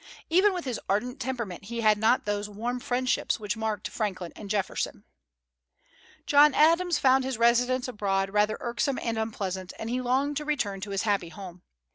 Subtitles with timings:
[0.31, 4.49] Even with his ardent temperament he had not those warm friendships which marked Franklin and
[4.49, 5.03] Jefferson.
[6.25, 10.81] John Adams found his residence abroad rather irksome and unpleasant, and he longed to return
[10.81, 11.61] to his happy home.